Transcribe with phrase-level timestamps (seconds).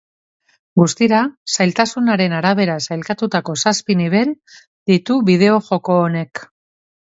[0.79, 1.19] Guztira
[1.57, 4.35] zailtasunaren arabera sailkatutako zazpi nibel
[4.93, 6.47] ditu bideo-joko honek.